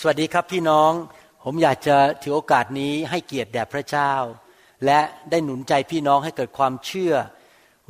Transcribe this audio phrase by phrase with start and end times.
[0.00, 0.92] สวัสดีครับพี่น้อง
[1.44, 4.12] ผมอยากจะถือโอกาสนี้ให้เกียรติแด่พระเจ้า
[4.86, 7.14] และได้หนุนใจพี่น้องให้เกิดความเชื่อ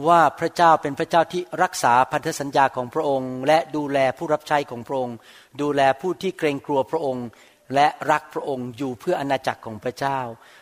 [0.09, 5.17] ว่าพระเจ้าเป็นพระเจ้าที่รักษาพันธสัญญาของพระองค์ และดูแลผู้รับใช้ของพระองค์
[5.61, 7.27] ดูแลผู้ที่เกรงกลัวพระองค์
[7.75, 10.19] และรักพระองค์อยู่เพื่ออาณาจักรของพระเจ้า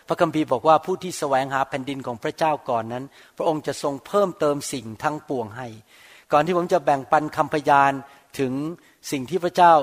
[0.07, 3.05] พระคัมภีร์บอกว่าผู้ที่แสวงหาแผ่นดินของพระเจ้าก่อนนั้น
[3.37, 5.67] พระองค์จะทรงเพิ่มเติมสิ่งทั้งปวงให้
[6.31, 7.91] ก่อนที่ผมจะแบ่งปันคำพยาน
[8.39, 8.53] ถึง
[9.11, 9.73] สิ่งที่พระเจ้า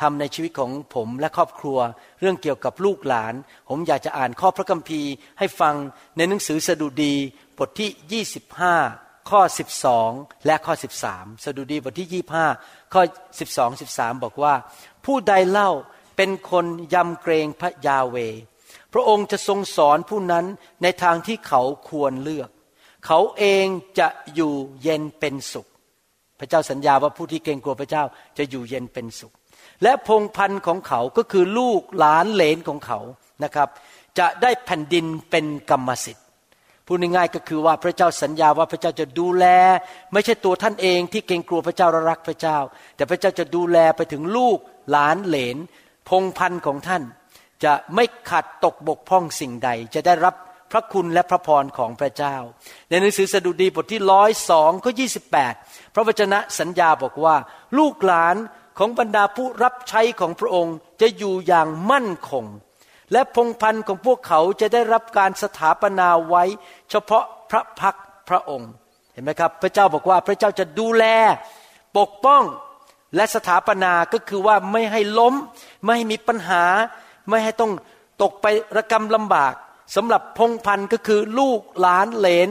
[0.00, 1.78] ทำในชีวิตของผมและครอบครัว
[2.20, 3.34] เรื่องเกี่ยวกับลูกหลาน
[3.68, 5.74] ผมอยากจะอ่านข้อพระคัมภีร์ ให้ฟัง
[6.16, 7.14] ในหนังสือสดุดี
[7.58, 8.22] บทที่
[8.88, 9.40] 25 ข้อ
[9.94, 10.74] 12 และข้อ
[11.06, 12.22] 13 สดุดีบทที่
[12.54, 13.02] 25 ข้อ
[13.38, 14.54] 12 13 บอกว่า
[15.04, 15.70] ผู้ใดเล่า
[16.16, 18.16] เป็นคนยำเกรงพระยาเว
[18.92, 20.46] พระองค์จะทรงสอนผู้นั้น
[20.82, 22.50] ในทางที่เขาควรเลือก
[23.06, 23.66] เขาเอง
[23.98, 25.66] จะอยู่เย็นเป็นสุข
[26.38, 28.04] พระเจ้าสัญญาว่าผู้ที่เกรงกลัวพระเจ้า
[28.38, 29.32] จะอยู่เย็นเป็นสุข
[29.82, 32.98] และพงพันธุ์ของเขาก็คือลูกหลานเหลนของเขา
[33.44, 33.68] นะครับ
[34.18, 36.24] จะได้แผ่นดินเป็นกรรมสิทธิ์
[36.86, 39.46] พูดง่ายๆก็คือว่าพระเจ้าสัญญาว่าพระเจ้าจะดูแล
[40.12, 42.58] ไม่ใช่ตัวท่านเองที่เกรงกลัวพระเจ้าและรักพระเจ้า
[42.96, 44.58] แต่พระเจ้าจะดูแลไปถึงลูก
[44.90, 45.56] หลานเหลน
[46.08, 47.02] พงพันธุ์ของท่าน
[47.64, 50.34] จะไม่ขาดตกบกพร่องสิ่งใด จะได้รับ
[50.72, 52.36] พระคุณและพระพรของพระเจ้า
[52.88, 55.06] ในหนังสือสดุดีบทที่ร้อยสองข้อยี
[55.94, 57.36] พระวจนะสัญญาบอกว่า
[57.78, 58.36] ลูกหลาน
[58.78, 62.44] ของบรรดาผู้รับใช้ของพระองค์จะอยู่อย่างมั่นคง
[63.12, 66.44] และพงพันธ์ของพวกเขาจะได้รับการสถาปนาไว้
[66.90, 67.96] เฉพาะพระพัก
[68.28, 68.70] พระองค์
[69.12, 71.04] เห็นไหมครับ พระเจ้าบอกว่าพระเจ้าจะดูแล
[71.98, 72.42] ปกป้อง
[73.16, 75.34] และสถาปนาก็คือว่าไม่ให้ล้ม
[75.84, 76.64] ไม่ให้มีปัญหา
[77.28, 77.72] ไม่ให้ต้อง
[78.22, 79.54] ตกไประกำลำบาก
[79.96, 82.48] สำหรับพงพันธ์ก็คือลูกหลานเหลน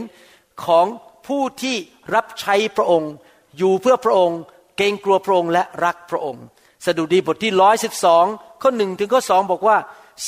[0.66, 0.86] ของ
[1.28, 1.76] ผู้ที่
[2.16, 3.12] รับใช้พระองค์
[3.58, 4.40] อยู่เพื่อพระองค์
[4.78, 6.44] เกรงกลัวพระองค์และรักพระองค์
[6.86, 8.26] สดุดีบทที่ร้อยสิบสอง
[8.62, 9.78] ข้อหนึ่งถึงข้อสองบอกว่า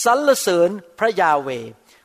[0.04, 1.50] สรรเสริญพระยาเว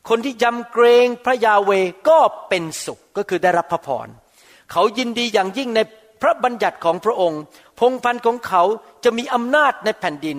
[0.08, 1.70] คนที่ยำเกรงพระยาเว
[2.08, 4.08] ก็เป็นสุขก็คือได้รับพระพร
[4.72, 5.80] เขายินดีอย่างยิ่งใน
[6.22, 7.40] พระบัญญัติของพระองค์
[7.80, 8.62] พงพันธ์ของเขา
[9.04, 10.38] จะมีอำนาจในแผ่นดิน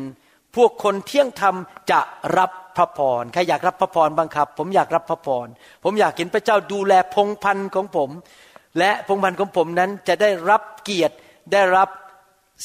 [0.56, 1.56] พวกคนเที่ยงธรรม
[1.92, 2.00] จะ
[2.38, 5.48] รับพระพร ใครอยากรับพระพรบ้างครับ ผมอยากรับพระพร
[5.84, 8.10] ผมอยากเห็นพระเจ้าดูแลพงพันธ์ของผม
[8.80, 11.16] และพงพันธ์ของผมนั้นจะได้รับเกียรติ
[11.54, 11.90] ได้รับ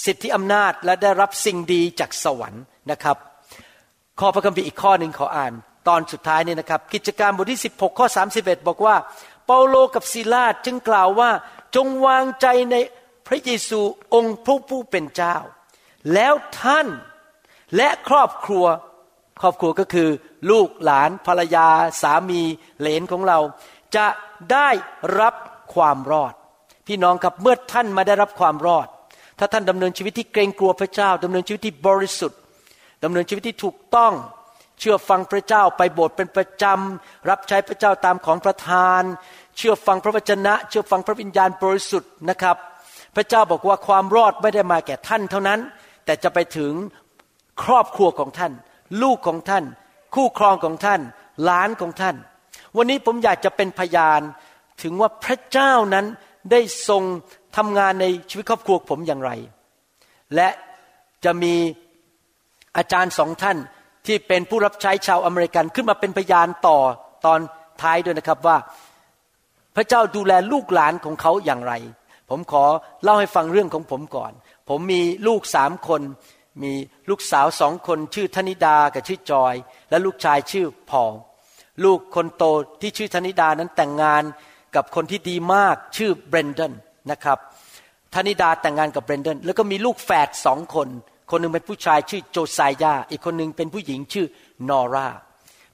[0.05, 3.17] สิทธิอำนาจและได้รับสิ่งดีจากสวรรค์นะครับ
[4.21, 5.53] ข้อพระคัมภีร์อีกข้อหนึ่งขออ่าน
[5.89, 8.07] ตอนสุดท้ายนี่นะครับ กิจการบทที่ 16 ข้อ
[8.39, 8.97] 31 บอกว่า
[9.47, 11.31] เปาโลกับซิลาจึงกล่าวว่า
[11.77, 12.77] จงวางใจใน
[13.27, 13.81] พระเยซู
[14.15, 15.37] องค์ผู้ผู้เป็นเจ้า
[16.15, 16.87] แล้วท่าน
[17.77, 18.67] และครอบครัว
[19.41, 20.09] ครอบครัวก็คือ
[20.51, 21.69] ลูกหลานภรรยา
[22.03, 22.43] สามี
[22.79, 23.39] เหลนของเรา
[23.97, 24.07] จะ
[24.53, 24.69] ได้
[25.21, 25.35] รับ
[25.75, 26.35] ความรอด
[26.87, 28.89] พี่น้องครับเมื่อท่านมาได้รับความรอด
[29.39, 32.39] ถ้าท่านดำเนินชีวิตที่เกรงกลัวพระเจ้าดำเนินชีวิตที่บริสุทธิ์
[33.05, 34.13] ดำเนินชีวิตที่ถูกต้อง
[34.81, 39.03] เชื่อฟังพระเจ้าไปโบสถ์เป็นประจำรับใช้พระเจ้าตามของประทาน
[39.57, 42.57] เชื่อฟังพระวจนะ เชื่อฟังพระวิญญาณบริสุทธิ์นะครับ
[43.17, 45.61] พระเจ้าบอกว่าความรอดไม่ได้มาแก่ท่านเท่านั้น
[46.05, 46.73] แต่จะไปถึง
[47.63, 48.53] ครอบครัวของท่าน
[49.03, 49.65] ลูกของท่าน
[50.15, 51.01] คู่ครองของท่าน
[51.45, 52.17] หลานของท่าน
[52.77, 54.21] วันนี้ผมอยากจะเป็นพยาน
[54.83, 56.07] ถึงว่าพระเจ้านั้น
[56.51, 57.03] ได้ทรง
[57.57, 59.31] ทำงานในชีวิตครอบครัวผมอย่างไร
[60.35, 60.49] และ
[61.25, 61.55] จะมี
[62.77, 63.59] อาจารย์สองท่าน
[64.07, 66.79] ที่เป็นผู้รับใช้ชาวอเมริกันขึ้นมาเป็นพยานต่อ
[67.27, 67.41] ตอน
[67.83, 68.57] ท้ายด้วยนะครับว่า
[69.77, 71.73] พระเจ้าดูแลลูกหลานของเขาอย่างไร
[72.31, 72.65] ผมขอ
[73.03, 74.33] เล่าให้ฟังเรื่องของผมก่อน
[74.69, 76.03] ผมมีลูกสามคน
[76.63, 76.73] มี
[77.09, 79.55] ลูกสาวสองคนชื่อธนิดากับชื่อจอย
[79.91, 81.13] และลูกชายชื่อพอล
[81.85, 82.45] ลูกคนโต
[82.81, 84.23] ที่ชื่อธนิดานั้นแต่งงาน
[84.77, 86.73] กับคนที่ดีมากชื่อเบรนเดน
[87.11, 87.39] นะครับ
[88.15, 90.89] ธนิดาแต่งงานกับเบรนเดนแล้วก็มีลูกแฝดสองคน
[91.31, 94.27] คนหนึ่งเป็นผู้ชายชื่อโจไซยา อีกคนหนึ่งเป็นผู้หญิงชื่อ
[94.69, 95.09] นอรา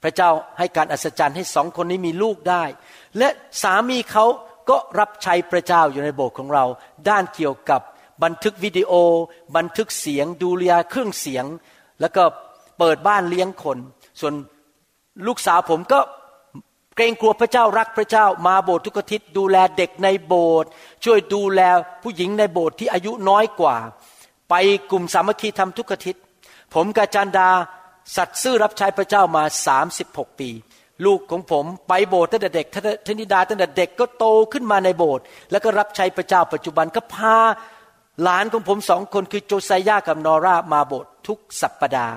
[0.02, 2.64] พระเจ้าให้การอัศจรรย์ให้สองคนนี้มีลูกได้
[3.18, 3.28] และ
[3.62, 4.24] สามีเขา
[4.70, 6.64] ก็รับใช้พระเจ้าอยู่ในโบสถ์ของเรา
[7.08, 7.80] ด้านเกี่ยวกับ
[8.24, 8.92] บันทึกวิดีโอ
[9.56, 11.44] บันทึกเสียงดูเลียเครื่องเสียง
[12.00, 12.22] แล้วก็
[12.78, 13.78] เปิดบ้านเลี้ยงคน
[14.20, 14.34] ส่วน
[15.26, 16.00] ลูกสาวผมก็
[16.96, 20.68] เกรงกลัวพระเจ้ารักพระเจ้ามาโบสถ์ทุกอาทิตย์ดูแลเด็กในโบสถ์
[21.04, 21.60] ช่วยดูแล
[22.02, 23.76] ผู้หญิงในโบสถ์ที่อายุน้อยกว่า
[24.50, 24.54] ไป
[24.90, 26.22] กลุ่มสามัคคีทำทุกอาทิตย์
[26.74, 27.48] ผมกับจันดา
[28.16, 30.50] สัตซ์ซื่อรับใช้พระเจ้ามาสามสิบหกปี
[31.04, 32.66] ลูกของผมไปโบสถ์ตั้งแต่เด็ก
[33.06, 37.36] ทนิดาตั้งแต่เด็กก็โตขึ้นมาในโบสถ์แล้วก็รับใช้พระเจ้าปัจจุบันก็พา
[38.22, 42.14] หลานของผมสองคนคือโจไซยากับนอร่ามาโบสถ์ทุกสัปปดาห์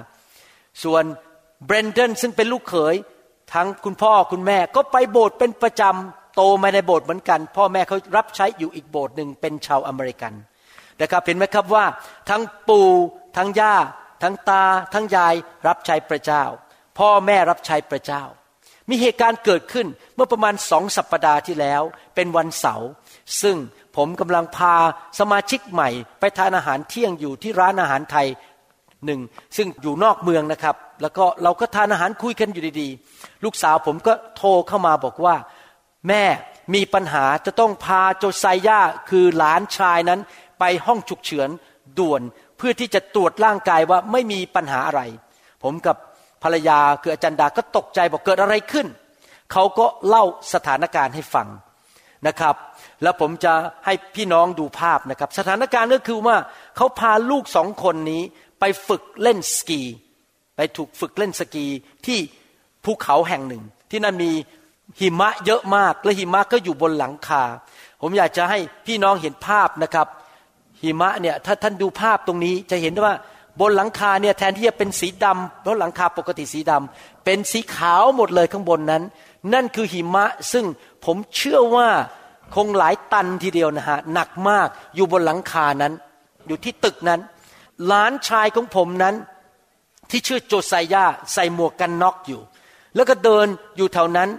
[0.84, 1.04] ส่วน
[1.66, 2.96] เบรนเดนซึ่งเป็นลูกเขย
[3.54, 10.34] ทั้งคุณพ่อคุณแม่ก็ไปโบสถ์เป็นประจำโตมาในโบสถ์เหมือนกัน พ่อแม่เขารับใช้อยู่อีกโบสถ์หนึ่งเป็นชาวอเมริกัน
[11.02, 11.86] นะครับเห็นไหมครับว่า
[12.30, 12.90] ทั้งปู่
[13.38, 13.76] ทั้งย่า
[14.24, 14.64] ทั้งตา
[14.94, 15.34] ทั้งยาย
[15.68, 16.44] รับใช้พระเจ้า
[17.00, 18.24] พ่อแม่รับใช้พระเจ้า
[18.90, 21.82] มีเหตุการณ์เกิดขึ้นเมื่อประมาณสองสัปปดาห์ที่แล้ว
[22.16, 22.90] เป็นวันเสาร์
[23.42, 23.58] ซึ่ง
[23.96, 24.76] ผมกำลังพา
[25.20, 25.90] สมาชิกใหม่
[26.20, 28.28] ไปทานอาหารเที่ยงอยู่ที่ร้านอาหารไทย
[29.06, 29.22] หนึ่ง
[29.58, 35.36] ซึ่งอยู่นอกเมืองนะครับ แล้วก็เราก็ทานอาหารคุยกันอยู่ดีๆ ลูกสาวผมก็โทรเข้ามาบอกว่า
[36.08, 36.24] แม่
[36.74, 38.80] มีปัญหาจะต้องพาโจไซย่า
[39.10, 40.20] คือหลานชายนั้น
[40.60, 41.50] ไปห้องฉุกเฉิน
[42.00, 42.22] ด่วน
[42.58, 45.02] เพื่อที่จะตรวจร่างกายว่าไม่มีปัญหาอะไร
[45.64, 45.96] ผมกับ
[46.44, 48.88] ภรรยาคืออาจารย์ดาก็ตกใจบอกเกิดอะไรขึ้น
[49.52, 50.24] เขาก็เล่า
[50.54, 51.48] สถานการณ์ให้ฟัง
[52.28, 52.56] นะครับ
[53.04, 53.54] แล้วผมจะ
[53.86, 56.38] ให้พี่น้องดูภาพนะครับ สถานการณ์ก็คือว่า
[56.78, 58.22] เขาพาลูกสองคนนี้
[58.68, 59.82] ไปฝึกเล่นสกี
[60.56, 61.66] ไปถูกฝึกเล่นสกี
[62.06, 62.20] ที่
[62.84, 64.32] ภูเขาแห่งหนึ่ง ที่นั่นมี
[65.00, 67.44] หิมะเยอะมากและหิมะก็อยู่บนหลังคา
[68.02, 70.08] ผมอยากจะให้พี่น้องเห็นภาพนะครับ
[70.82, 73.14] หิมะเนี่ยถ้าท่านดูภาพตรงนี้จะเห็นว่า
[73.60, 79.04] บนหลังคาเนี่ยแทนที่จะเป็นสีดำเพราะหลังคาปกติสีดำเป็นสีขาวหมดเลยข้างบนนั้น
[79.54, 80.66] นั่นคือหิมะซึ่ง
[81.06, 81.90] ผมเชื่อว่า
[82.56, 85.94] คงหลายตันทีเดียวนะฮะหนักมากอยู่บนหลังคานั้น
[86.48, 87.22] อยู่ที่ตึกนั้น
[87.86, 89.16] หลานชายของผมนั้น
[90.10, 92.42] ที่ชื่อโจไซยาใส่หมวกกันน็อกอยู่
[92.96, 94.30] แล้วก็เดินอยู่แถวนั้น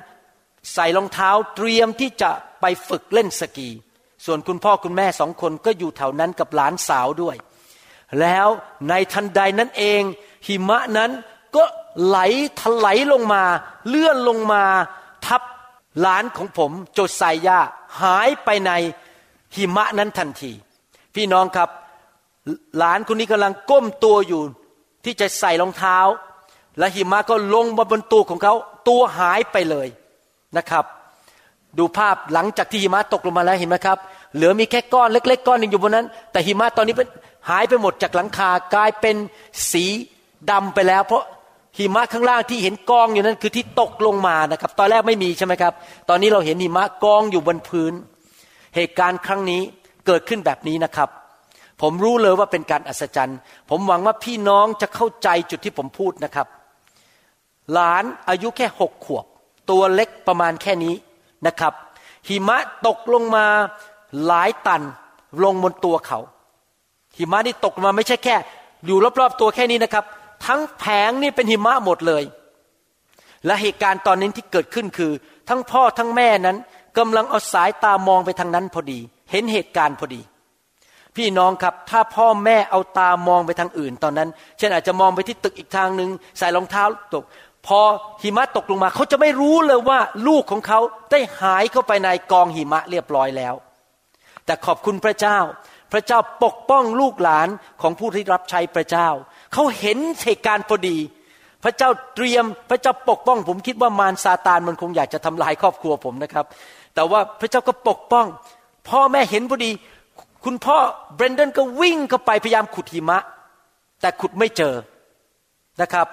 [0.74, 2.30] ใส่รองเท้าเตรียมที่จะ
[2.60, 3.68] ไปฝึกเล่นสกี
[4.24, 7.36] ส่วนคุณพ่อคุณแม่สองคนก็อยู่แถวนั้นกับหลานสาวด้วย
[8.20, 8.48] แล้ว
[8.88, 10.02] ในทันใดนั้นเอง
[10.46, 11.10] หิมะนั้น
[11.56, 11.64] ก็
[12.04, 12.18] ไหล
[12.60, 13.42] ถลายลงมา
[13.88, 14.64] เลื่อนลงมา
[15.26, 15.42] ทับ
[16.00, 17.58] หลานของผมโจไซยา
[18.02, 18.70] หายไปใน
[19.56, 20.52] หิมะนั้นทันที
[21.14, 21.68] พี่น้องครับ
[22.78, 24.42] หลานคนนี้กำลังก้มตัวอยู่
[25.04, 25.98] ที่จะใส่รองเท้า
[26.78, 28.54] และหิมะก็ลงมาบนตัวของเขา
[28.88, 29.88] ตัวหายไปเลย
[30.56, 30.84] นะครับ
[31.78, 33.98] ดูภาพหลังจากที่หิมะตกลงมาแล้วเห็นไหมครับ
[34.34, 37.08] เหลือมีแค่ก้อนเล็ก ๆ ก้อนหนึ่งอยู่บนนั้น แต่หิมะตอนนี้เป็น
[37.48, 39.16] หายไปหมดจากหลังคากลายเป็น
[39.70, 39.84] สี
[40.50, 41.24] ดำไปแล้ว เพราะ
[41.78, 45.72] หิมะข้างล่างที่เห็นกองอยู่นั้นคือที่ตกลงมานะครับ ตอนแรกไม่มีใช่ไหมครับ
[46.08, 47.92] ตอนนี้เราเห็นหิมะกองอยู่บนพื้น
[48.76, 49.60] เหตุการณ์ครั้งนี้
[50.06, 51.08] เกิดขึ้นแบบนี้นะครับ
[51.80, 53.38] ผมรู้เลยว่าเป็นการอัศจรรย์
[53.70, 56.46] ผมหวังว่าพี่น้องจะเข้าใจจุดที่ผมพูดนะครับ
[57.72, 59.24] หลานอายุแค่หกขวบ
[59.70, 60.94] ตัวเล็กประมาณแค่นี้
[61.46, 61.72] นะครับ
[62.28, 63.46] หิมะตกลงมา
[64.26, 64.82] หลายตัน
[65.44, 66.18] ลงบนตัวเขา
[67.16, 68.36] หิมะนี่ตกมาไม่ใช่แค่
[68.86, 70.04] อยู่รอบๆตัวแค่นี้นะครับ
[70.46, 72.24] ทั้งแผงนี่เป็นหิมะหมดเลย
[73.46, 75.12] และเหตุการณ์ตอนนี้ที่เกิดขึ้นคือ
[75.48, 76.56] ทั้งพ่อทั้งแม่นั้น
[76.98, 78.98] กำลังเอาสายตามองไปทางนั้นพอดี
[79.30, 80.20] เห็นเหตุการณ์พอดี
[81.16, 84.28] พี่น้องครับ ถ้าพ่อแม่เอาตามองไปทางอื่นตอนนั้น
[84.58, 86.84] เช่นอาจจะมองไปที่ตึกอีกทางหนึ่งใส่รองเท้า
[87.14, 87.24] ตก
[87.66, 87.80] พอ
[88.22, 89.98] หิมะตกลงมา เขาจะไม่รู้เลยว่า
[90.28, 90.80] ลูกของเขา
[91.10, 93.54] ได้หายเข้าไปในกองหิมะเรียบร้อยแล้ว
[94.44, 95.38] แต่ขอบคุณพระเจ้า
[95.92, 97.48] พระเจ้าปกป้องลูกหลาน
[97.82, 99.08] ของผู้ที่รับใช้พระเจ้า
[99.52, 100.96] เขาเห็นเหตุการณ์พอดี
[101.64, 106.46] พระเจ้าเตรียมพระเจ้าปกป้อง ผมคิดว่ามารซาตานมันคงอยากจะทำลายครอบครัวผมนะครับ
[106.94, 108.26] แต่ว่าพระเจ้าก็ปกป้อง
[108.88, 109.70] พ่อแม่เห็นพอดี
[110.46, 110.78] คุณพ่อ
[111.14, 113.18] เบรนเดนก็วิ่งเข้าไปพยายามขุดหิมะ
[114.00, 114.74] แต่ขุดไม่เจอ
[115.80, 116.06] นะครับ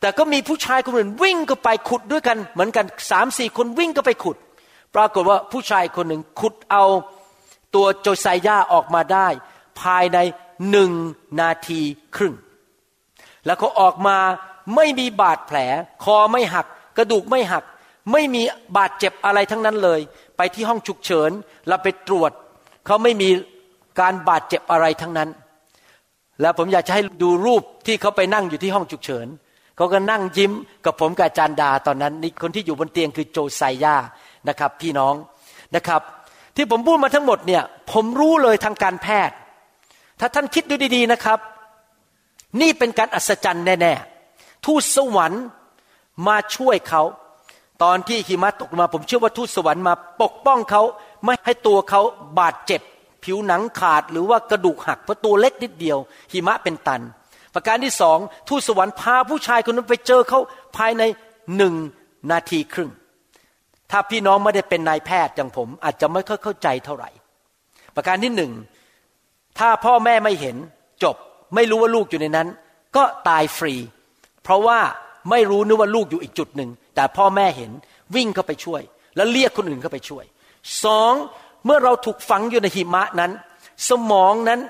[0.00, 4.36] แต่ก็มีผู้ชายคนหนึ่งวิ่งเข้าไปขุดด้วยกัน เหมือนกันสามสี่คนวิ่งเข้าไปขุด
[4.94, 6.84] ปรากฏว่าผู้ชายคนหนึ่งขุดเอา
[7.74, 9.28] ตัวโจไซยาออกมาได้
[9.80, 10.18] ภายใน
[10.70, 10.92] หนึ่ง
[11.40, 11.80] นาที
[12.16, 12.34] ครึ่ง
[13.46, 14.16] แล้วเขาออกมา
[14.76, 15.58] ไม่มีบาดแผล
[16.04, 16.66] คอไม่หัก
[16.96, 17.64] กระดูกไม่หัก
[18.12, 18.42] ไม่มี
[18.76, 20.00] บาดเจ็บอะไรทั้งนั้นเลย
[20.36, 21.30] ไปที่ห้องฉุกเฉิน
[21.68, 22.32] เราไปตรวจ
[22.86, 23.30] เขาไม่มี
[24.00, 25.28] การบาดเจ็บอะไรทั้งนั้น
[26.40, 29.26] แล้วผมอยากจะให้ดูรูปที่เขาไปนั่งอยู่ที่ห้องฉุกเฉิน
[29.76, 30.52] เขาก็นั่งยิ้ม
[30.84, 33.96] กับผมกับจารย์ดาตอนนั้นนี่คนที่อยู่บนเตียงคือโจไซยา
[34.48, 35.14] นะครับ พี่น้อง
[35.74, 36.02] นะครับ
[36.56, 39.36] ที่ผมพูดมาทั้งหมดเนี่ย ผมรู้เลยทางการแพทย์
[40.20, 41.38] ถ้าท่านคิดดูดี ๆนะครับ
[42.60, 45.44] นี่เป็นการอัศจรรย์แน่ๆทูตสวรรค์
[46.26, 47.02] มาช่วยเขา
[47.82, 50.82] ตอนที่หิมะตกมา ผมเชื่อว่าทูตสวรรค์มาปกป้องเขา
[51.24, 52.00] ไม่ให้ตัวเขา
[52.38, 52.80] บาดเจ็บ
[53.24, 55.98] ผิวหนังขาดหรือว่ากระดูกหักเพราะตัวเล็กนิดเดียว
[56.32, 57.02] หิมะเป็นตัน
[57.54, 60.40] ประการที่สองทูตสวรรค์พาผู้ชายคนนั้นไปเจอเขา
[60.76, 61.02] ภายใน
[61.56, 61.74] หนึ่ง
[62.30, 62.90] นาทีครึ่ง
[63.90, 67.10] ถ้าพี่น้องไม่ได้เป็นนายแพทย์อย่างผม อาจจะไม่ค่อยเข้าใจเท่าไหร่
[67.96, 68.52] ประการที่หนึ่ง
[69.58, 70.56] ถ้าพ่อแม่ไม่เห็น
[71.04, 71.16] จบ
[71.54, 72.48] ไม่รู้ว่าลูกอยู่ในนั้น
[72.96, 73.74] ก็ตายฟรี
[74.42, 74.78] เพราะว่า
[75.30, 77.70] ไม่รู้นึกว่าลูกอยู่อีกจุดหนึ่งแต่พ่อแม่เห็น
[78.14, 78.82] วิ่งเข้าไปช่วย
[79.16, 80.24] แล้วเรียกคนอื่นเข้าไปช่วย
[80.84, 81.14] สอง
[81.64, 83.32] เมื่อเราถูกฝังอยู่ในหิมะนั้น
[83.88, 84.60] สมองนั้น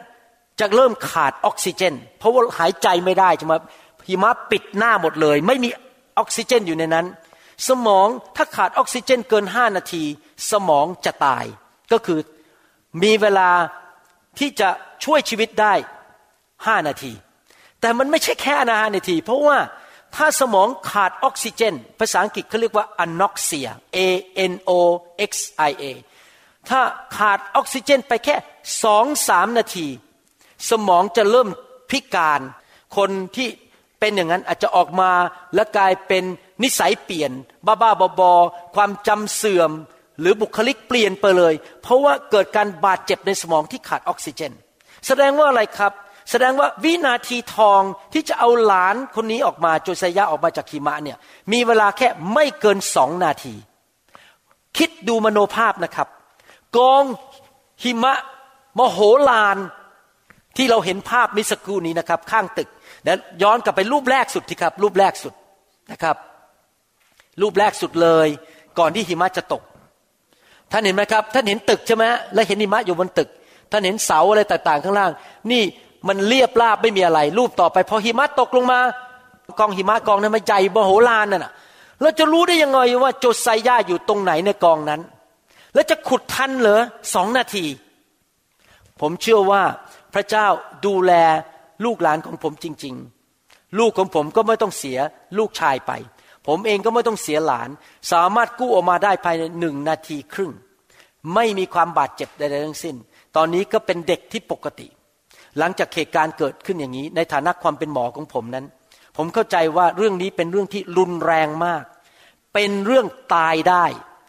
[0.60, 3.58] จะเริ่มขาดออกซิเจน เพราะว่าหายใจไม่ได้จะมา
[4.08, 5.68] หิมะปิดหน้าหมดเลย ไม่มี
[6.18, 7.06] ออกซิเจนอยู่ในนั้น
[7.68, 8.06] สมอง
[8.36, 10.04] ถ้าขาดออกซิเจนเกินห้านาที
[10.50, 11.44] สมองจะตาย
[11.92, 12.18] ก็คือ
[13.02, 13.50] มีเวลา
[14.38, 14.68] ที่จะ
[15.04, 15.74] ช่วยชีวิตได้
[16.66, 17.12] ห้านาที
[17.80, 19.58] แต่มันไม่ใช่แค่นานาที เพราะว่า
[20.16, 23.98] ถ้าสมองขาดออกซิเจน ภาษาอังกฤษเขาเรียกว่า anoxia A
[24.50, 24.70] N O
[25.30, 25.32] X
[25.70, 25.84] I A
[26.68, 26.80] ถ้า
[27.16, 28.36] ขาดออกซิเจนไปแค่
[28.84, 29.88] สองสามนาที
[30.70, 31.48] สมองจะเริ่ม
[31.90, 32.40] พิการ
[32.96, 33.48] คนที่
[34.00, 35.12] เป็นอย่างนั้นอาจจะออกมา
[35.54, 36.24] และกลายเป็น
[36.62, 37.32] นิสัยเปลี่ยน
[37.66, 39.70] บ้าๆบอๆความจำเสื่อม
[40.20, 44.52] หรือบุคลิกเปลี่ยนไปเลย เพราะว่าเกิดการบาดเจ็บในสมองที่ขาดออกซิเจน
[45.06, 45.92] แสดงว่าอะไรครับ
[46.30, 51.18] แสดงว่าวินาทีทองที่จะเอาหลานคนนี้ออกมาโจไซยะออกมาจากหิมะเนี่ย
[51.52, 53.54] มีเวลาแค่ไม่เกินสองนาที
[54.78, 56.08] คิดดูมโนภาพนะครับ
[56.76, 57.04] กอง
[57.82, 58.14] หิมะ
[58.78, 58.98] มโห
[59.28, 59.58] ฬาร
[60.56, 62.68] ที่เราเห็นภาพมิสกูนี้นะครับ ข้างตึก
[63.04, 65.34] แล้วย้อนกลับไปรูปแรกสุดที่ครับ รูปแรกสุด
[65.92, 66.16] นะครับ
[67.40, 68.28] รูปแรกสุดเลย
[68.78, 69.62] ก่อนที่หิมะจะตก
[70.72, 73.28] ท่านเห็นไหมครับ ท่านเห็นตึกใช่ไหมและเห็นหิมะอยู่บนตึก
[73.70, 75.10] ท่านเห็นเสาอะไรต่างๆ ข้างล่าง
[75.50, 75.62] นี่
[76.08, 78.78] มันเรียบราบไม่มีอะไร รูปต่อไปพอหิมะตกลงมา
[79.58, 81.52] กองหิมะกองนั้นมันใหญ่มโหฬารนั่นน่ะ
[82.00, 85.00] เราจะรู้ได้ยังไงว่าโจไซย่าอยู่ตรงไหนในกองนั้น
[85.74, 86.82] แล้วจะขุดทันเหรอ
[87.14, 87.64] สองนาที
[89.00, 89.62] ผมเชื่อว่า
[90.14, 90.46] พระเจ้า
[90.86, 91.12] ดูแล
[91.84, 92.94] ลูกหลานของผมจริง
[93.36, 94.98] ๆ ลูกของผมก็ไม่ต้องเสีย
[95.38, 95.92] ลูกชายไป
[96.46, 97.68] ผมเองก็ไม่ต้องเสียหลาน
[98.12, 100.52] สามารถกู้ออกมาได้ภายในหนึ่งนาทีครึ่ง
[101.34, 102.96] ไม่มีความบาดเจ็บใดๆทั้งสิ้น
[103.36, 104.88] ตอนนี้ก็เป็นเด็กที่ปกติ
[105.58, 108.66] หลังจากเหตุการณ์เกิดขึ้นอย่างนี้ ในฐานะความเป็นหมอของผมนั้น
[109.16, 111.84] ผมเข้าใจว่าเรื่องนี้เป็นเรื่องที่รุนแรงมาก
[112.54, 113.84] เป็นเรื่องตายได้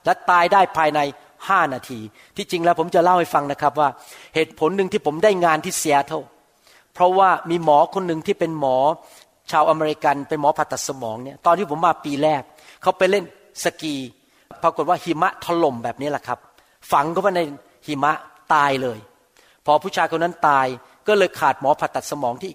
[0.05, 0.99] และตายได้ภายใน
[1.49, 1.99] ห้านาที
[2.35, 3.89] ที่จริงแล้วผมจะเล่าให้ฟังนะครับว่า
[4.35, 6.19] เหตุผลหนึ่งที่ผมได้งานที่เซียเท่า
[6.93, 8.77] เพราะว่ามีหมอคนหนึ่งที่เป็นหมอ
[9.51, 12.41] ชาวอเมริกันเป็นหมอผ่าตัดสมองเนี่ยตอนที่ผมมาปีแรก
[12.81, 13.23] เขาไปเล่น
[13.63, 13.95] สกี
[14.63, 16.39] ปรากฏว่าหิมะถล่มแบบนี้แหละครับ
[16.91, 17.41] ฝังเข้าไปใน
[17.87, 18.13] หิมะ
[18.53, 18.99] ตายเลย
[19.65, 20.67] พอผู้ชายคนนั้นตาย
[21.07, 22.51] ก็เลยขาดหมอผ่าตัดสมองที่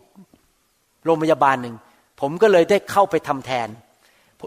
[1.05, 1.75] โรงพยาบาลหนึ่ง
[2.21, 3.69] ผมก็เลยได้เข้าไปทำแทน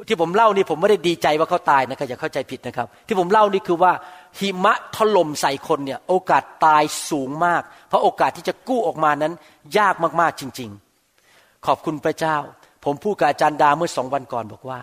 [0.07, 3.91] ที่ผมเล่านี่ผมไม่ได้ดีใจว่าเขาตายนะครับอย่าเข้าใจผิดนะครับ ที่ผมเล่านี่คือว่า
[4.39, 9.33] หิมะถล่มใส่คนเนี่ยโอกาสตายสูงมาก เพราะโอกาสที่จะกู้ออกมานั้น
[9.77, 10.69] ยากมากๆจริง
[11.17, 12.37] ๆ ขอบคุณพระเจ้า
[12.85, 14.79] ผมพูดกับอาจารย์ดาเมื่อสองวันก่อนบอกว่า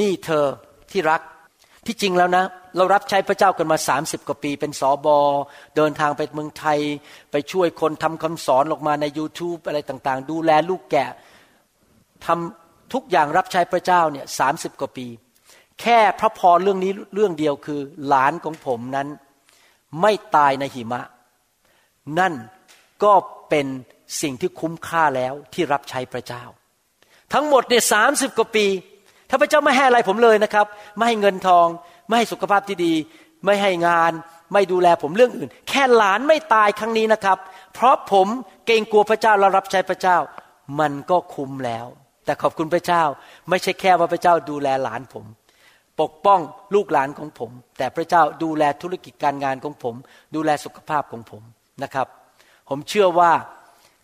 [0.00, 0.44] นี่เธอ
[0.90, 1.20] ที่รัก
[1.86, 2.44] ที่จริงแล้วนะ
[2.76, 5.18] เรารับใช้พระเจ้ากันมาสามสิบกว่าปี เป็นสอบอ
[5.76, 6.78] เดินทางไปเมืองไทย
[7.30, 11.08] ไปช่วยคนทำคำสอนออกมาใน YouTube อะไรต่างๆ ดูแลลูกแกะ
[12.26, 15.06] ทำทุกอย่างรับใช้พระเจ้าเนี่ยสามสิบกว่าปี
[15.80, 19.08] แค่พระพรเรื่องนี้เรื่องเดียวคือ หลานของผมนั้น
[20.00, 21.02] ไม่ตายในหิมะ
[22.18, 22.32] นั่น
[23.04, 23.12] ก็
[23.48, 23.66] เป็น
[24.22, 26.44] สิ่งที่คุ้มค่าแล้วที่รับใช้พระเจ้า
[27.32, 28.66] ทั้งหมดเนี่ยสามสิบกว่าปี
[29.30, 30.66] ถ้าพระเจ้าไม่ให้อะไรผมเลยนะครับ
[30.96, 31.66] ไม่ให้เงินทอง
[32.06, 32.94] ไม่ให้สุขภาพที่ดี
[33.44, 34.12] ไม่ให้งาน
[34.52, 37.38] ไม่ดูแลผมเรื่องอื่น แค่หลานไม่ตายครั้งนี้นะครับ
[37.74, 38.26] เพราะผม
[38.66, 40.18] เกรงกลัวพระเจ้าและรับใช้พระเจ้า
[40.80, 41.86] มันก็คุ้มแล้ว
[42.24, 43.02] แต่ขอบคุณพระเจ้า
[43.48, 45.24] ไม่ใช่แค่ว่าพระเจ้าดูแลหลานผม
[46.00, 46.40] ปกป้อง
[46.74, 49.94] ลูกหลานของผม แต่พระเจ้าดูแลธุรกิจการงานของผม
[50.34, 51.42] ดูแลสุขภาพของผม
[51.82, 52.08] นะครับ
[52.68, 53.32] ผมเชื่อว่า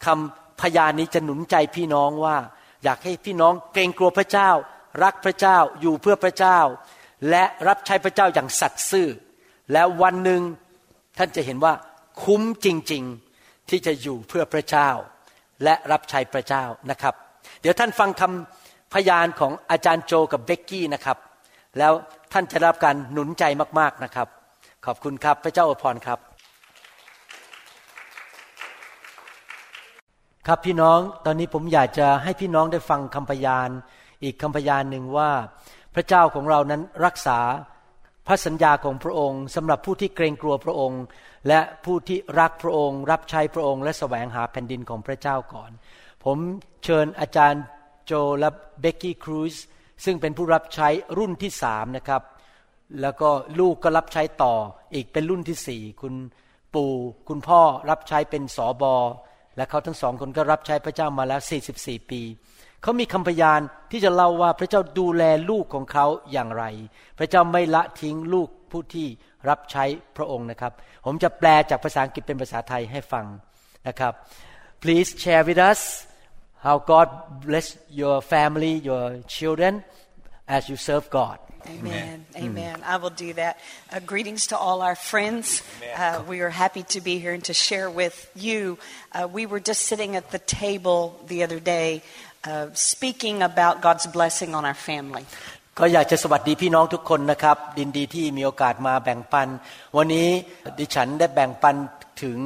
[0.07, 2.37] คำพยานนี้จะหนุนใจพี่น้องว่า
[2.85, 4.51] อยากให้พี่น้องเกรงกลัวพระเจ้า
[5.03, 6.59] รักพระเจ้าอยู่เพื่อพระเจ้า
[7.31, 9.09] และรับใช้พระเจ้าอย่างสัตย์ซื่อ
[9.73, 10.43] แล้ววันหนึ่ง
[11.19, 11.75] ท่านจะเห็นว่า
[12.23, 13.03] คุ้มจริง
[13.37, 14.91] ๆที่จะอยู่เพื่อพระเจ้า
[15.65, 17.15] และรับใช้พระเจ้านะครับ
[17.61, 21.19] เดี๋ยวท่านฟังคำพยานของอาจารย์โจกับเบกกี้นะครับ
[21.79, 21.93] แล้ว
[22.33, 23.45] ท่านจะรับการหนุนใจ
[23.79, 24.29] มากๆนะครับ
[24.87, 26.19] ขอบคุณครับพระเจ้าอวยพรครับ
[30.47, 33.69] ครับพี่น้องตอนนี้ผมอยากจะให้พี่น้องได้ฟังคำพยาน
[34.25, 35.31] อีกคำพยานหนึ่งว่า
[35.95, 37.39] พระเจ้าของเรานั้นรักษา
[38.27, 41.03] พระสัญญาของพระองค์สำหรับผู้ที่เกรงกลัวพระองค์
[41.49, 45.71] และผู้ที่รักพระองค์ รับใช้พระองค์ และแสวงหาแผ่นดินของพระเจ้าก่อน
[46.25, 46.39] ผม
[46.85, 47.62] เชิญอาจารย์
[48.07, 48.50] โจและ
[48.81, 49.55] เบกกี้ครูซ
[50.04, 50.88] ซึ่งเป็นผู้รับใช้
[51.19, 52.23] รุ่นที่สามนะครับ
[53.00, 53.30] แล้วก็
[53.61, 54.54] ลูกก็รับใช้ต่อ
[54.95, 56.14] อีกเป็นรุ่นที่สี่คุณ
[56.75, 56.92] ปู่
[57.28, 58.95] คุณพ่อรับใช้เป็นสอบอ
[59.57, 61.40] และเขาทั้งสองคนก็รับใช้พระเจ้ามาแล้ว
[61.76, 62.23] 44 ปี
[62.83, 66.64] เขามีคำพยานที่จะเล่าว่าพระเจ้าดูแลลูกของเขาอย่างไร
[67.19, 69.07] พระเจ้าไม่ละทิ้งลูกผู้ที่
[69.49, 69.85] รับใช้
[70.16, 70.73] พระองค์นะครับ
[71.07, 73.26] ผมจะแปลจากภาษาอังกฤษเป็นภาษาไทยให้ฟัง
[73.88, 74.12] นะครับ
[74.83, 75.80] please share with us
[76.61, 79.85] how God bless your family, your children,
[80.47, 81.38] as you serve God.
[81.67, 82.25] Amen.
[82.37, 82.81] Amen.
[82.81, 82.85] Mm.
[82.85, 83.59] I will do that.
[83.93, 85.62] Uh, greetings to all our friends.
[85.95, 88.79] Uh, we are happy to be here and to share with you.
[89.12, 92.02] Uh, we were just sitting at the table the other day
[92.45, 95.26] uh, speaking about God's blessing on our family.
[95.83, 99.49] ก็อยากจะสวัสดีพี่น้องทุกคนนะครับ ดินดีที่มีโอกาสมาแบ่งปัน
[99.97, 100.29] วันนี้
[100.79, 101.77] ดิฉันได้แบ่งปัน
[102.23, 102.39] ถึง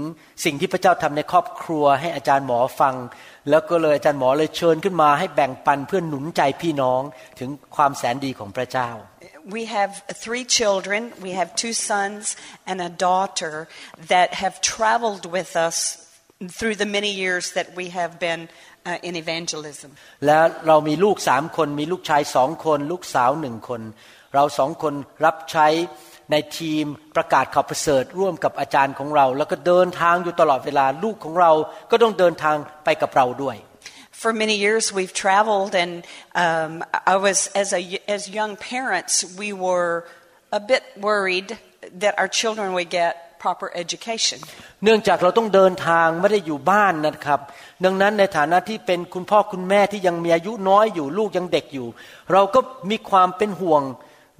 [0.44, 2.94] สิ่งที่พระเจ้าทำในครอบครัวให้อาจารย์หมอฟัง
[3.50, 7.02] แล้วก็เลยอาจารย์หมอเลยเชิญขึ้นมาให้แบ่งปันเพื่อหนุนใจพี่น้อง
[7.38, 8.90] ถึงความแสนดีของพระเจ้า
[9.56, 9.92] We have
[10.24, 11.00] three children.
[11.26, 12.22] We have two sons
[12.70, 13.54] and a daughter
[14.12, 15.76] that have traveled with us
[16.58, 18.42] through the many years that we have been
[18.86, 19.90] uh, in evangelism.
[20.26, 23.80] และเรามีลูกสามคนมีลูกชายสองคน ลูกสาวหนึ่งคน
[24.34, 25.68] เราสองคนรับใช้
[26.32, 26.84] ในทีม
[27.16, 31.52] ประกาศข่าวประเสริฐร่วมกับอาจารย์ของเรา แล้วก็เดินทางอยู่ตลอดเวลาลูกของเรา
[31.90, 33.58] ก็ต้องเดินทางไปกับเราด้วย
[34.22, 35.92] For many years, we've traveled, and
[36.34, 36.72] um,
[37.14, 37.82] I was as a
[38.16, 39.12] as young parents,
[39.42, 40.06] we were
[40.50, 41.58] a bit worried
[42.02, 43.12] that our children would get
[43.44, 44.38] proper education.
[44.84, 47.40] เนื่องจากเราต้องเดินทางไม่ได้อยู่บ้านนะครับ
[47.84, 51.88] ดังนั้นในฐานะที่เป็นคุณพ่อคุณแม่ที่ยังมีอายุน้อยอยู่ลูกยังเด็กอยู่
[52.32, 52.60] เราก็
[52.90, 53.82] มีความเป็นห่วง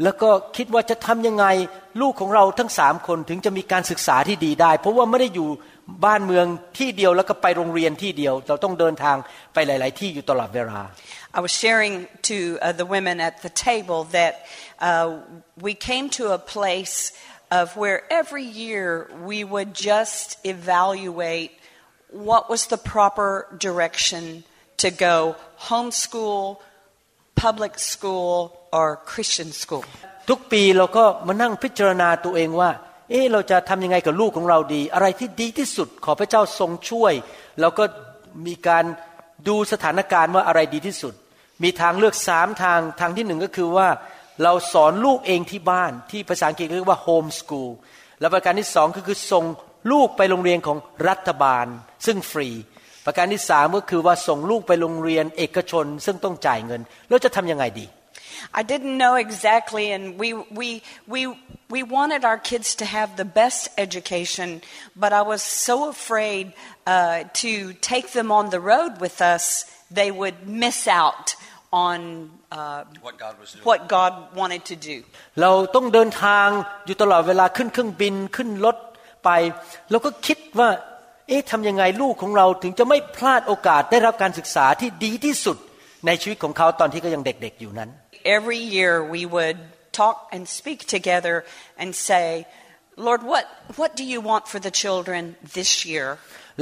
[0.03, 1.47] แล้วก็คิดว่าจะทำยังไง
[2.01, 5.49] ลูกของเราทั้งสามคนถึงจะมีการศึกษาที่ดีได้ เพราะว่าไม่ได้อยู่
[6.05, 6.47] บ้านเมือง
[6.79, 9.17] ที่เดียวแล้วก็ไปโรงเรียนที่เดียว เราต้องเดินทาง
[9.55, 10.81] ไปหลาย ๆ ที่อยู่ตลอดเวลา
[11.39, 11.95] I was sharing
[12.31, 14.33] to uh, the women at the table that
[14.89, 15.07] uh,
[15.67, 16.97] we came to a place
[17.51, 21.53] of where every year we would just evaluate
[22.11, 24.45] what was the proper direction
[24.79, 25.37] to go
[25.69, 26.59] homeschool,
[27.35, 29.85] public school, or Christian school.
[30.31, 32.71] ทุกปีเราก็มานั่งพิจารณาตัวเองว่า
[33.11, 37.13] เอ๊ะเราจะทำยังไงกับลูกของเราดี อะไรที่ดีที่สุดขอพระเจ้าทรงช่วย
[37.61, 37.85] เราก็
[38.47, 38.85] มีการ
[39.49, 41.15] ดูสถานการณ์ว่าอะไรดีที่สุด
[41.63, 43.89] มีทางเลือกสามทาง ทางที่หนึ่งก็คือว่า
[44.43, 47.71] เราสอนลูกเองที่บ้านที่ภาษาอังกฤษเรียกว่าโฮมสกูล
[48.21, 49.45] แล้วประการที่สองก็คือส่ง
[49.93, 51.67] ลูกไปโรงเรียนของรัฐบาล
[52.07, 52.49] ซึ่งฟรี
[53.07, 57.87] ประการที่สามก็คือว่าส่งลูกไปโรงเรียนเอกชน ซึ่งต้องจ่ายเงินแล้วจะทำยังไงดี
[58.53, 61.21] I didn't know exactly, and we, we, we,
[61.71, 64.61] we wanted our kids to have the best education,
[64.97, 66.53] but I was so afraid
[66.87, 71.37] uh, to take them on the road with us, they would miss out
[71.83, 71.99] on
[72.59, 73.65] uh, what God was doing.
[73.71, 74.97] what God wanted to do.
[75.41, 76.47] เราต้องเดินทาง
[76.87, 78.77] อยู่ตลอดเวลาขึ้นเครื่องบินขึ้นรถ
[79.25, 79.31] ไป
[79.91, 80.69] เราก็คิดว่า
[81.29, 85.57] เอ๊ะทำยังไงลูกของเราถึงจะไม่พลาดโอกาสได้รับการศึกษาที่ดีที่สุด
[86.07, 87.91] ในชีวิตของเขาตอนที่เขายังเด็กๆอยู่นั้น
[88.39, 89.59] Every year we would
[90.01, 91.35] talk and speak together
[91.81, 92.27] and say,
[92.97, 93.45] Lord, what,
[93.77, 96.09] what do you want for the children this year?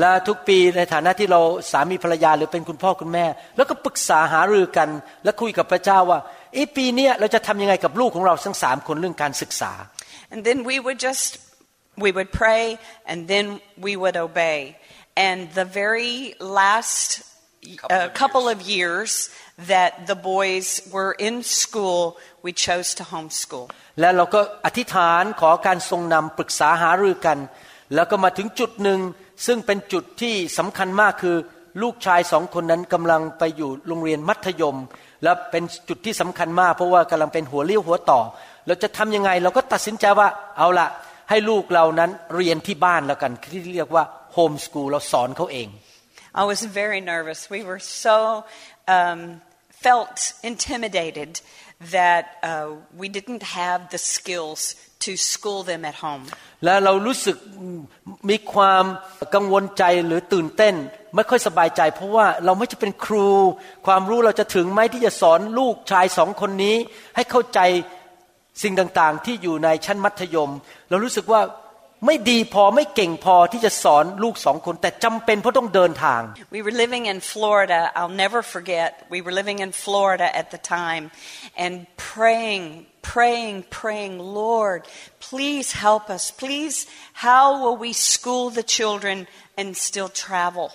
[0.01, 1.41] และทุกปีในฐานะที่เรา
[1.73, 4.89] สามีภรรยาหรือเป็นคุณพ่อคุณแม่ แล้วก็ปรึกษาหารือกัน
[5.25, 6.21] และคุยกับพระเจ้าว่า
[6.53, 9.73] เอ้ปีนี้เราจะทำยังไงกับลูกของเราทั้งสามคนเรื่องการศึกษา
[10.33, 11.29] And then we would just
[12.05, 14.59] we would pray and then we would obey.
[15.17, 17.23] And the very last
[17.63, 18.55] Couple uh, of couple years.
[18.55, 19.31] of years
[19.69, 23.67] that the boys were in school, we chose to homeschool.
[24.01, 27.39] และเราก็อธิษฐานขอการทรงนำปรึกษาหารือกัน
[27.95, 29.01] แล้วก็มาถึงจุดหนึ่ง
[29.47, 31.37] ซึ่งเป็นจุดที่สำคัญมากคือ
[31.83, 34.77] ลูกชายสองคนนั้นกำลังไปอยู่โรงเรียนมัธยม
[35.23, 38.21] และเป็นจุดที่สำคัญมาก เพราะว่ากำลังเป็นหัวเลี้ยวหัวต่อ
[38.67, 40.89] เราจะทำยังไง เราก็ตัดสินใจว่าเอาละ
[41.31, 45.69] ให้ลูกเรานั้นเรียนที่บ้านแล้วกันที่เรียกว่าโฮมสกูลเราสอนเขาเอง
[46.35, 47.51] I was very nervous.
[47.51, 48.45] We were so
[48.89, 51.43] um, felt intimidated
[51.91, 56.25] that uh, we didn't have the skills to school them at home.
[56.65, 57.37] และเรารู้สึก
[58.31, 58.85] มีความ
[59.35, 60.75] กังวลใจหรือตื่นเต้น
[61.15, 63.31] ไม่ค่อยสบายใจ เพราะว่าเราไม่จะเป็นครู
[63.87, 66.77] ความรู้เราจะถึงไหมที่จะสอนลูกชายสองคนนี้
[67.17, 67.61] ให้เข้าใจ
[68.63, 70.51] สิ่งต่างๆ ที่อยู่ในชั้นมัธยม
[70.91, 71.41] เรารู้สึกว่า
[72.07, 76.21] ไม่ดีพอไม่เก่งพอที่จะสอนลูกสองคนแต่จำเป็นเพราะต้องเดินทาง
[76.57, 77.81] We were living in Florida.
[77.99, 78.89] I'll never forget.
[79.15, 81.05] We were living in Florida at the time
[81.65, 81.75] and
[82.15, 82.65] praying,
[83.15, 84.81] praying, praying, Lord,
[85.29, 86.25] please help us.
[86.45, 86.77] Please,
[87.27, 89.17] how will we school the children
[89.61, 90.69] and still travel?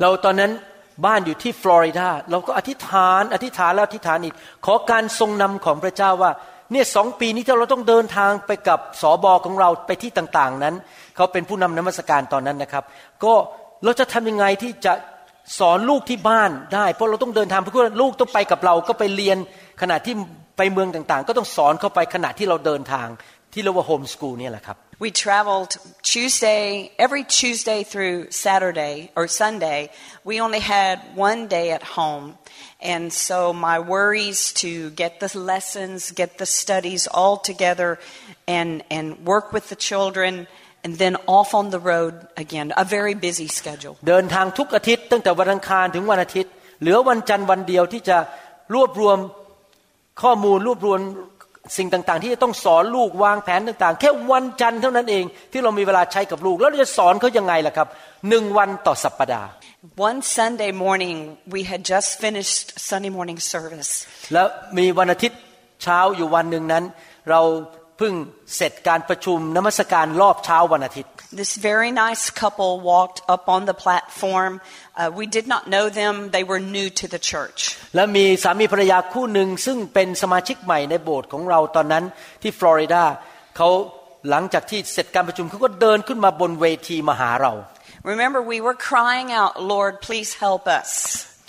[0.00, 0.52] เราตอนนั้น
[1.06, 4.34] บ้านอยู่ที่ฟลอริดาเราก็อธิษฐานอธิษฐานแล้วอธิษฐานอีก
[4.66, 6.32] ขอการทรงนำของพระเจ้าว่า
[6.72, 10.74] เนี่ยสองปีนี้ที่เราต้องเดินทางไปกับสอบอของเราไปที่ต่างๆนั้น
[11.16, 12.84] เขาเป็นผู้นำนมัสการตอนนั้นนะครับ
[13.24, 13.32] ก็
[13.84, 14.92] เราจะทำยังไงที่จะ
[15.58, 19.38] สอนลูกที่บ้านได้ เพราะเราต้องเดินทางเพราะว่าลูกต้องไปกับเราก็ไปเรียน
[19.82, 20.14] ขณะที่
[20.56, 23.06] ไปเมืองต่างๆ ก็ต้องสอนเข้าไปขณะที่เราเดินทาง
[23.52, 29.91] ที่เรียกว่าโฮมสกูลนี่แหละครับ We traveled Tuesday, every Tuesday through Saturday or Sunday.
[30.23, 32.37] We only had one day at home.
[32.79, 37.99] And so my worries to get the lessons, get the studies all together,
[38.47, 40.47] and, and work with the children,
[40.83, 42.73] and then off on the road again.
[42.77, 43.95] A very busy schedule.
[44.07, 48.17] เดินทางทุกอาทิตย์ตั้งแต่วันอังคารถึงวันอาทิตย์ เหลือวันจันทร์วันเดียวที่จะ
[48.73, 49.17] รวบรวม
[50.21, 50.99] ข้อมูลรวบรวม
[51.76, 57.88] สิ่งต่างๆ ที่จะต้องสอนลูกวางแผนต่างๆ แค่วันจันทร์เท่านั้นเอง ที่เรามีเวลาใช้กับลูก แล้วเราจะสอนเขายังไงล่ะครับ
[58.28, 59.48] หนึ่งวันต่อสัปดาห์
[60.08, 61.16] One Sunday morning,
[61.54, 63.90] we had just finished Sunday morning service.
[64.32, 64.46] แล้ว
[64.78, 65.40] มีวันอาทิตย์
[65.82, 66.84] เช้าอยู่วันหนึ่งนั้น
[67.30, 67.40] เรา
[67.76, 68.14] เพิ่ง
[68.56, 74.52] เสร็จการประชุมนมัสการรอบเช้าวันอาทิตย์ This very nice couple walked up on the platform.
[74.96, 77.60] Uh, we did not know them, they were new to the church.
[77.94, 82.04] และมีสามีภรรยาคู่หนึ่งซึ่งเป็นสมาชิกใหม่ในโบสถ์ของเราตอนนั้น
[82.42, 83.02] ที่ฟลอริดา
[83.56, 83.68] เขา
[84.30, 87.52] หลังจากที่เสร็จการประชุมเขาก็เดินขึ้นมาบนเวทีมาหาเรา
[88.12, 90.88] Remember, we were crying out, Lord, please help us.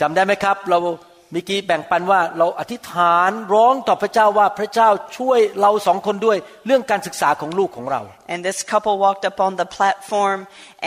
[0.01, 10.39] จำได้ไหมครับเราเมื่อกี้แบ่งปันว่าเราอธิษฐานร้องต่อพระเจ้าว่าพระเจ้าช่วยเราสองคนด้วยเรื่องการศึกษาของลูกของเรา And this couple walked up on the platform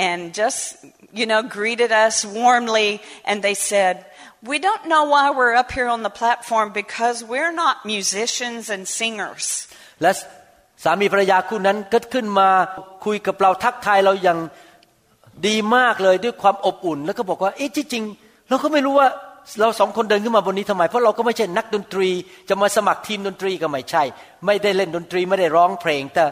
[0.08, 0.60] and just,
[1.20, 2.88] you know, greeted us warmly.
[3.28, 3.94] And they said,
[4.50, 8.82] We don't know why we're up here on the platform because we're not musicians and
[9.00, 9.44] singers.
[10.02, 10.10] และ
[10.84, 12.48] สามีภรรยาคู่นั้นก็ขึ้นมา
[13.04, 14.38] คุยกับเราทักทายเราอย่าง
[15.46, 18.04] ดีมากเลยด้วยความอบอุ่น แล้วก็บอกว่าเอ๊ะที่จริง
[18.48, 19.08] เราก็ไม่รู้ว่า
[19.60, 22.08] เราสองคนเดินขึ้นมาบนนี้ทำไม เพราะเราก็ไม่ใช่นักดนตรี
[22.48, 24.02] จะมาสมัครทีมดนตรีก็ไม่ใช่
[24.46, 26.24] ไม่ได้เล่นดนตรีไม่ได้ร้องเพลง แต่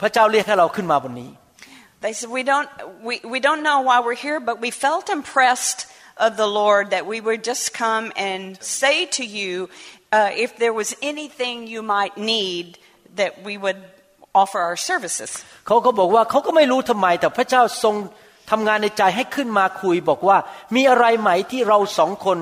[0.00, 1.30] พระเจ้าเรียกให้เราขึ้นมาบนนี้
[2.02, 2.68] They said, we don't,
[3.02, 7.06] we, we don't know why we're here, but we felt impressed of the Lord that
[7.06, 9.68] we would just come and say to you
[10.10, 12.78] uh, if there was anything you might need
[13.16, 13.80] that we would
[14.34, 15.30] offer our services.
[15.66, 17.94] เขาก็บอกว่าเขาก็ไม่รู้ทำไมแต่พระเจ้าทรง
[18.50, 20.38] ทำงานในใจให้ขึ้นมาคุยบอกว่า
[20.76, 22.38] มีอะไรไหมที่เราสองคน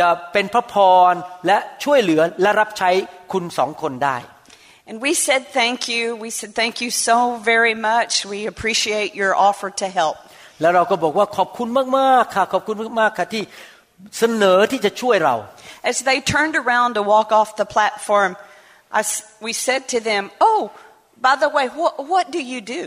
[0.00, 0.74] จะเป็นพระพ
[1.10, 1.14] ร
[1.46, 2.90] และช่วยเหลือและรับใช้
[3.32, 4.18] คุณสองคนได้
[4.88, 6.04] And we said thank you.
[6.24, 7.16] We said thank you so
[7.50, 8.12] very much.
[8.34, 10.16] We appreciate your offer to help.
[10.60, 11.68] แล้วเราก็บอกว่าขอบคุณ
[11.98, 13.42] มากๆค่ะขอบคุณมากๆค่ะที่
[14.18, 15.36] เสนอที่จะช่วยเรา
[15.90, 18.30] As they turned around to walk off the platform,
[18.98, 19.12] I s
[19.46, 20.60] we said to them, Oh,
[21.26, 22.82] by the way, what, what do you do?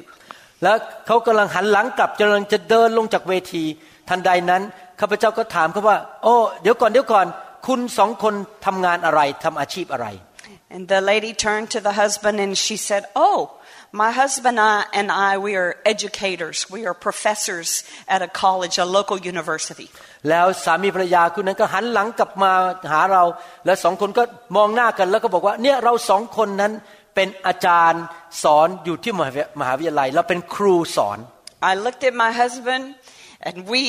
[0.63, 3.63] แล้วเขากำลังหันหลังกลับกำลังจะเดินลงจากเวที
[4.09, 4.61] ทันใดนั้น
[4.99, 7.27] ข้าพเจ้าก็ถามเขาว่า โอ้เดี๋ยวก่อนเดี๋ยวก่อน
[7.67, 8.33] คุณสองคน
[8.65, 10.07] ทำงานอะไรทำอาชีพอะไร
[10.75, 13.37] And the lady turned to the husband and she said, Oh,
[13.91, 16.57] my husband and I, and I, we are educators.
[16.75, 19.87] We are professors at a college, a local university.
[20.29, 22.51] แล้วสามีภรรยาคู่นั้นก็หันหลังกลับมา
[22.91, 23.23] หาเรา
[23.65, 24.23] แล้วสองคนก็
[24.57, 26.71] มองหน้ากันแล้วก็บอกว่า เนี่ยเราสองคนนั้น
[27.15, 28.03] เป็นอาจารย์
[28.43, 29.13] สอนอยู่ที่
[29.59, 31.17] มหาวิทยาลัยเราเป็นครูสอน
[31.69, 32.83] I looked at my husband
[33.47, 33.83] and we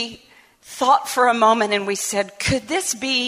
[0.78, 3.18] thought for a moment and we said, Could this be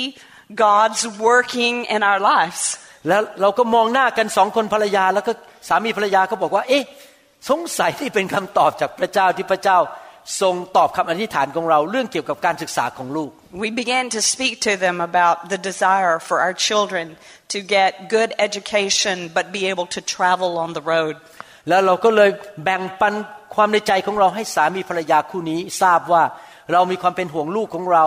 [0.54, 2.62] God's working in our lives?
[3.09, 5.32] แล้วเราก็มองหน้ากันสองคนภรรยาแล้วก็
[5.68, 6.85] สามีภรรยาก็บอกว่า เอ๊ะ
[7.50, 9.78] สงสัยที่เป็นคำตอบจากพระเจ้าที่พระเจ้า
[10.40, 13.30] ทรงตอบคำอธิษฐานของเราเรื่องเกี่ยวกับการศึกษาของลูก
[13.64, 17.04] We began to speak to them about the desire for our children
[17.52, 21.14] to get good education but be able to travel on the road.
[21.68, 22.30] แล้วเราก็เลย
[22.64, 23.14] แบ่งปัน
[23.54, 26.22] ความในใจของเราให้สามีภรรยาคู่นี้ทราบว่า
[26.72, 28.04] เรามีความเป็นห่วงลูกของเรา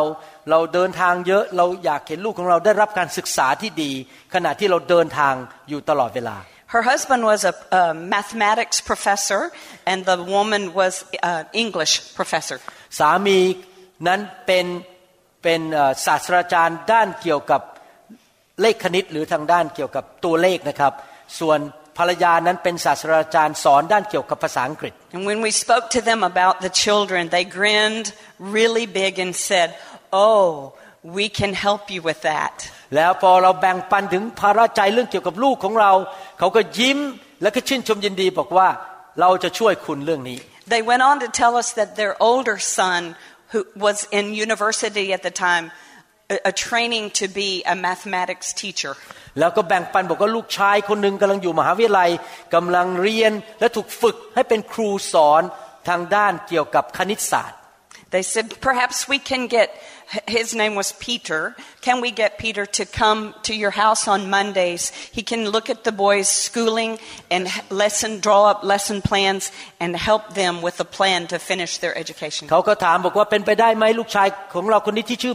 [0.49, 3.91] เราเดินทางเยอะ เราอยากเห็นลูกของเราได้รับการศึกษาที่ดี
[4.33, 5.33] ขณะที่เราเดินทาง
[5.69, 6.37] อยู่ตลอดเวลา
[6.74, 9.42] Her husband was a, a mathematics professor
[9.90, 12.58] and the woman was an English professor.
[12.98, 13.38] สามี
[14.06, 14.66] นั้นเป็น
[15.42, 17.62] เป็นเอ่อศาสตราจารย์ด้านเกี่ยวกับ
[18.60, 20.92] เลขคณิต หรือทางด้านเกี่ยวกับตัวเลขนะครับ
[21.40, 21.58] ส่วน
[21.98, 28.06] ภรรยานั้นเป็นศาสตราจารย์สอนด้านเกี่ยวกับภาษาอังกฤษ And when we spoke to them about the children, they grinned
[28.56, 29.68] really big and said,
[30.12, 30.44] Oh,
[31.03, 32.55] We can help you with that.
[32.95, 35.91] แล้วพอเราแบ่งปันถึงภาระใจเรื่องเกี่ยวกับลูกของเรา
[36.39, 36.99] เขาก็ยิ้ม
[37.41, 38.67] และก็ชื่นชมยินดีบอกว่า
[39.21, 40.39] เราจะช่วยคุณเรื่องนี้
[40.75, 43.01] They went on to tell us that their older son,
[43.51, 45.65] who was in university at the time,
[46.33, 48.93] a, a training to be a mathematics teacher.
[49.39, 52.09] แล้วก็แบ่งปันบอกว่าลูกชายคนหนึ่งกำลังอยู่มหาวิทยาลัย
[52.55, 55.41] กำลังเรียนและถูกฝึกให้เป็นครูสอน
[55.89, 57.57] ทางด้านเกี่ยวกับคณิตศาสตร์
[58.11, 59.69] They said, perhaps we can get,
[60.28, 61.56] his name was Peter.
[61.80, 64.92] Can we get Peter to come to your house on Mondays?
[65.12, 66.98] He can look at the boys' schooling
[67.30, 71.94] and lesson, draw up lesson plans and help them with a plan to finish their
[72.02, 72.44] education.
[72.50, 75.34] เขาก็ถามบอกว่าเป็นไปได้ไหมลูกชายของเราคนนี้ที่ชื่อ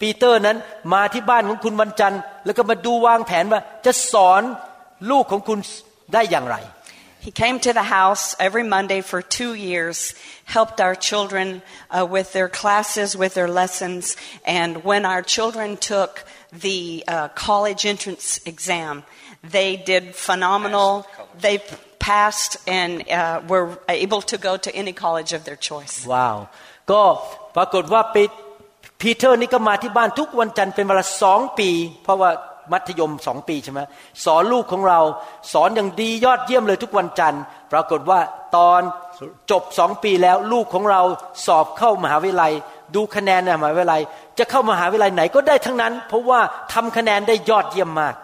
[0.00, 0.56] ปีเตอร์นั้น
[0.94, 4.42] มาที่บ้านของคุณวันจันทร์ แล้วก็มาดูวางแผนว่าจะสอน
[5.10, 5.58] ลูกของคุณ
[6.14, 6.56] ได้อย่างไร
[7.24, 10.14] He came to the house every Monday for two years,
[10.46, 16.24] helped our children uh, with their classes, with their lessons, and when our children took
[16.50, 19.04] the uh, college entrance exam,
[19.42, 21.06] they did phenomenal.
[21.38, 21.62] They
[21.98, 25.94] passed and uh, were able to go to any college of their choice.
[26.14, 26.36] ว้าว
[26.90, 27.02] ก็
[27.56, 28.22] ปรากฏว่าปี
[29.00, 31.70] ปีเตอร์นี่ก็มาที่บ้านทุกวันจันทร์เป็นเวลาสองปี
[32.02, 32.30] เพราะว่า
[32.71, 33.79] มัธยมสองปีใช่ไหม
[34.25, 34.99] สอนลูกของเรา
[35.53, 38.19] สอนอย่างดียอดเยี่ยมเลยทุกวันจันทร์ ปรากฏว่า
[38.57, 38.81] ตอน
[39.51, 41.01] จบสองปีแล้วลูกของเรา
[41.45, 42.53] สอบเข้ามหาวิทยาลัย
[42.95, 44.01] ดูคะแนนในมหาวิทยาลัย
[44.39, 46.39] จะเข้ามหาวิทยาลัยไหนก็ได้ทั้งนั้น เพราะว่า
[46.73, 48.15] ทำคะแนนได้ยอดเยี่ยมมาก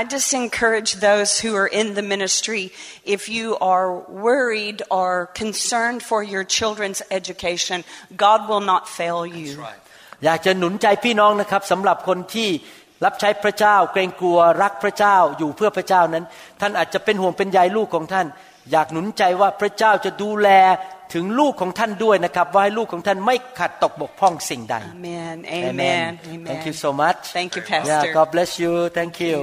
[0.00, 2.72] I just encourage those who are in the ministry
[3.04, 3.88] if you are
[4.28, 5.10] worried or
[5.42, 7.84] concerned for your children's education,
[8.16, 9.50] God will not fail you.
[10.24, 12.48] อยากจะหนุนใจพี่น้องนะครับสำหรับคนที่
[13.04, 16.24] รับใช้พระเจ้าเกรงกลัวรักพระเจ้าอยู่เพื่อพระเจ้านั้น
[16.60, 18.26] ท่านอาจจะเป็นห่วงเป็นใยลูกของท่าน
[18.72, 20.48] อยากหนุนใจว่าพระเจ้าจะดูแล
[21.14, 25.36] ถึงลูกของท่านด้วยนะครับว่าให้ลูกของท่านไม่ขัดตกบกพร่องสิ่งใด Amen.
[25.58, 26.10] Amen.
[26.32, 26.46] Amen.
[26.50, 27.20] Thank you so much.
[27.38, 28.12] Thank you, Yeah, Pastor.
[28.18, 28.72] God bless you.
[28.98, 29.36] Thank you.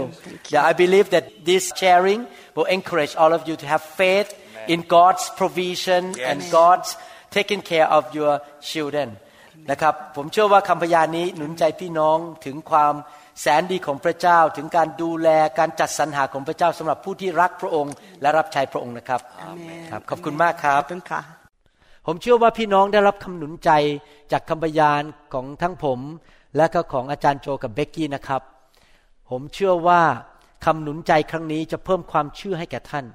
[0.54, 2.22] Yeah, I believe that this sharing
[2.56, 4.30] will encourage all of you to have faith
[4.74, 6.90] in God's provision and God's
[7.38, 8.34] taking care of your
[8.72, 9.10] children.
[9.72, 12.94] นะครับผมเชื่อว่าคำพยานนี้หนุนใจพี่น้องถึงความ
[13.42, 19.88] แสนดีของพระเจ้าถึงการดูแลการจัดสรรหาของพระเจ้าสำหรับผู้ที่รักพระองค์ และรับใช้พระองค์นะครับ Amen.
[19.92, 21.22] ครับ ขอบคุณมากครับขอบคุณค่ะ
[22.08, 23.72] ผมเชื่อว่าพี่น้องได้รับคำหนุนใจ
[24.32, 25.02] จากคำพยาน
[25.34, 26.00] ของทั้งผม
[26.58, 28.42] และก็ของอาจารย์โจกับเบกกี้นะครับ
[29.30, 30.02] ผมเชื่อว่า
[30.66, 33.06] คำหนุนใจครั้งนี้จะเพิ่มความเชื่อให้แก่ท่าน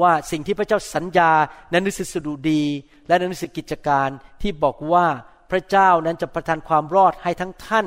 [0.00, 1.30] ว่าสิ่งที่พระเจ้าสัญญา
[1.70, 2.62] ในหนังสือสดุดี
[3.06, 4.08] และในหนังสือกิจการ
[4.42, 5.06] ที่บอกว่า
[5.50, 7.86] พระเจ้านั้นจะประทานความรอดให้ทั้งท่าน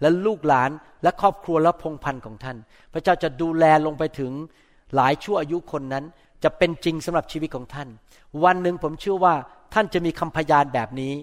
[0.00, 0.70] และลูกหลาน
[1.02, 2.56] และครอบครัวและพงพันธ์ของท่าน
[2.92, 4.32] พระเจ้าจะดูแลลงไปถึง
[4.94, 6.04] หลายชั่วอายุคนนั้น
[6.44, 7.88] จะเป็นจริงสำหรับชีวิตของท่าน
[8.44, 9.34] วันหนึ่งผมเชื่อว่า
[9.74, 11.14] ท่านจะมีคำพยานแบบนี้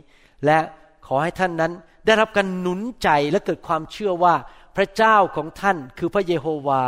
[0.45, 0.59] และ
[1.07, 1.71] ขอให้ท่านนั้น
[2.05, 4.35] ได้รับการหนุนใจและเกิดความเชื่อว่า
[4.77, 6.83] พระเจ้าของท่านคือพระเยโฮวา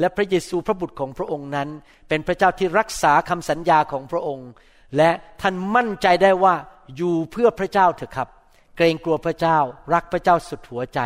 [0.00, 1.68] และพระเยซูพระบุตรของพระองค์นั้น
[2.08, 4.48] เป็นพระเจ้าที่รักษาคำสัญญาของพระองค์
[4.96, 6.54] และท่านมั่นใจได้ว่า
[6.96, 8.28] อยู่เพื่อพระเจ้าเถอะครับ
[8.76, 9.58] เกรงกลัวพระเจ้า
[9.92, 11.00] รักพระเจ้าสุดหัวใจ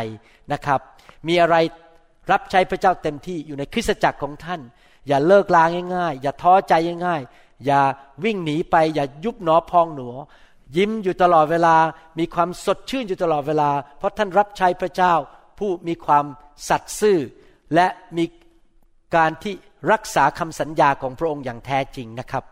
[0.52, 0.80] นะครับ
[1.28, 1.56] มีอะไร
[2.30, 4.60] รับใช้พระเจ้าเต็มที่อยู่ในคริสตจักรของท่าน
[5.08, 6.74] อย่าเลิกลาง่ายๆ อย่าท้อใจ
[7.06, 7.80] ง่ายๆ อย่า
[8.24, 10.10] วิ่งหนีไป อย่ายุบหนอพองหนอ
[10.76, 11.76] ยิ้มอยู่ตลอดเวลา
[12.18, 15.14] มีความสดชื่นอยู่ตลอดเวลา เพราะท่านรับใช้พระเจ้า
[15.58, 16.24] ผู้มีความ
[16.68, 17.18] สัตย์ซื่อ
[17.74, 18.24] และมี
[19.16, 19.54] การที่
[19.92, 22.44] รักษาคำสัญญาของพระองค์อย่างแท้จริงนะครับ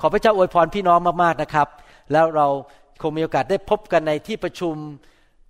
[0.00, 1.68] ขอพระเจ้าอวยพรพี่น้องมากๆนะครับ
[2.12, 2.46] แล้วเรา
[3.02, 4.74] คงมีโอกาสได้พบกันในที่ประชุม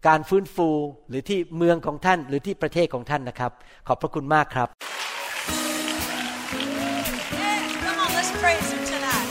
[0.07, 0.69] การฟื้นฟู
[1.09, 3.53] หรือที่เมืองของท่านหรือที่ประเทศของท่านนะครับ
[3.87, 4.69] ขอบพระคุณมากครับ
[7.43, 9.29] Yeah, come on, let's praise him tonight.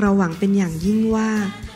[0.00, 1.28] เราหวังเป็นอย่างยิ่งว่า